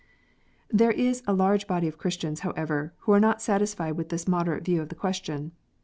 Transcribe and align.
There 0.71 0.89
is 0.89 1.21
a 1.27 1.33
large 1.35 1.67
body 1.67 1.87
of 1.87 1.99
Christians, 1.99 2.39
however, 2.39 2.91
who 3.01 3.11
are 3.11 3.19
not 3.19 3.39
satisfied 3.39 3.91
with 3.97 4.09
this 4.09 4.27
moderate 4.27 4.65
view 4.65 4.81
of 4.81 4.89
the 4.89 4.95
question. 4.95 5.51